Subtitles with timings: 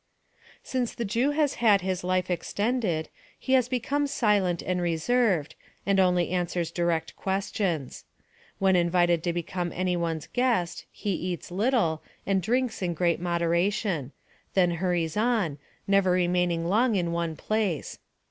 [0.63, 5.53] "Since the Jew has had his life extended, he has become silent and reserved,
[5.85, 8.05] and only answers direct questions.
[8.57, 14.11] When invited to become any one's guest, he eats little, and drinks in great moderation;
[14.55, 17.99] then hurries on, never remaining long in one place.